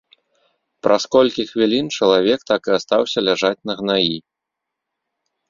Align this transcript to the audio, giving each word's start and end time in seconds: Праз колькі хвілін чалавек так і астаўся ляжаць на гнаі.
Праз 0.85 1.03
колькі 1.15 1.45
хвілін 1.51 1.85
чалавек 1.99 2.39
так 2.53 2.61
і 2.71 2.75
астаўся 2.79 3.19
ляжаць 3.27 3.65
на 3.73 3.79
гнаі. 3.83 4.17